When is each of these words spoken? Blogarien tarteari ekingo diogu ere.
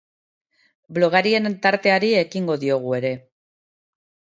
Blogarien 0.97 1.57
tarteari 1.67 2.11
ekingo 2.23 2.59
diogu 2.65 2.99
ere. 3.03 3.15